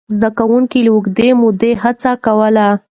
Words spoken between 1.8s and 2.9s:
هڅه کوله.